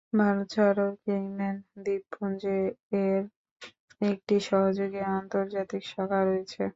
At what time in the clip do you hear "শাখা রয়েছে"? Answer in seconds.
5.85-6.63